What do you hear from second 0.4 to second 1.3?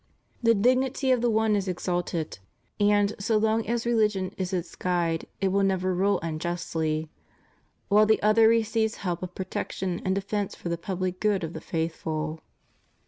The dignity of CHRISTIAN MARRIAGE. 79 the